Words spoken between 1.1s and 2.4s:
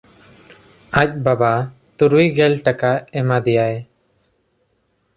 ᱵᱟᱵᱟ ᱛᱩᱨᱩᱭ